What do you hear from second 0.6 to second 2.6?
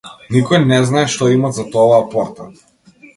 не знае што има зад оваа порта.